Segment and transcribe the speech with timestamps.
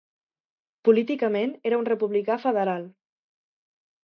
[0.87, 2.89] Políticament era un republicà federal.